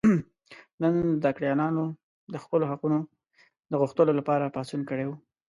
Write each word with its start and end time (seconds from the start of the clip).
نن 0.81 0.93
زده 1.19 1.31
کړیالانو 1.37 1.83
د 2.33 2.35
خپلو 2.43 2.65
حقونو 2.71 2.99
د 3.71 3.73
غوښتلو 3.81 4.11
لپاره 4.19 4.53
پاڅون 4.55 4.81
کړی 4.89 5.05
و. 5.07 5.11